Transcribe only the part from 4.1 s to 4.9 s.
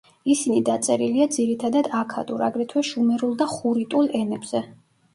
ენებზე.